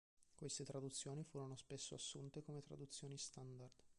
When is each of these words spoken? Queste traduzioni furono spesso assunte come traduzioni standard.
Queste 0.33 0.63
traduzioni 0.63 1.23
furono 1.23 1.55
spesso 1.55 1.93
assunte 1.93 2.41
come 2.41 2.63
traduzioni 2.63 3.19
standard. 3.19 3.83